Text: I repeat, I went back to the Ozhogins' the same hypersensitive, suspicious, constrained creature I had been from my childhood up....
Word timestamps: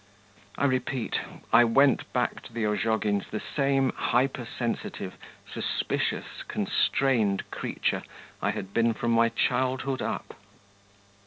I 0.57 0.65
repeat, 0.65 1.19
I 1.53 1.63
went 1.63 2.11
back 2.11 2.41
to 2.45 2.53
the 2.53 2.65
Ozhogins' 2.65 3.29
the 3.29 3.39
same 3.39 3.91
hypersensitive, 3.91 5.13
suspicious, 5.53 6.41
constrained 6.47 7.43
creature 7.51 8.01
I 8.41 8.49
had 8.49 8.73
been 8.73 8.95
from 8.95 9.11
my 9.11 9.29
childhood 9.29 10.01
up.... 10.01 10.33